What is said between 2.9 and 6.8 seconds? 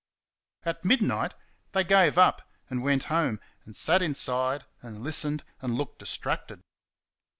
home, and sat inside and listened, and looked distracted.